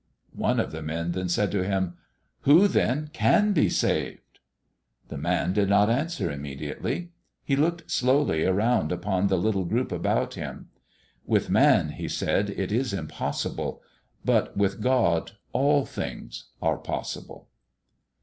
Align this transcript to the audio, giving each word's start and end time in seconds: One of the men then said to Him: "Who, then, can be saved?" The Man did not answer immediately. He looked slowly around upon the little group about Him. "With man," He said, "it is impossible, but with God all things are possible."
One 0.33 0.59
of 0.59 0.71
the 0.71 0.81
men 0.81 1.11
then 1.11 1.29
said 1.29 1.51
to 1.51 1.63
Him: 1.63 1.95
"Who, 2.39 2.67
then, 2.67 3.11
can 3.13 3.53
be 3.53 3.69
saved?" 3.69 4.39
The 5.09 5.17
Man 5.19 5.53
did 5.53 5.69
not 5.69 5.91
answer 5.91 6.31
immediately. 6.31 7.11
He 7.43 7.55
looked 7.55 7.91
slowly 7.91 8.43
around 8.43 8.91
upon 8.91 9.27
the 9.27 9.37
little 9.37 9.63
group 9.63 9.91
about 9.91 10.33
Him. 10.33 10.69
"With 11.27 11.51
man," 11.51 11.89
He 11.89 12.07
said, 12.07 12.49
"it 12.49 12.71
is 12.71 12.93
impossible, 12.93 13.83
but 14.25 14.57
with 14.57 14.81
God 14.81 15.33
all 15.53 15.85
things 15.85 16.45
are 16.63 16.77
possible." 16.79 17.47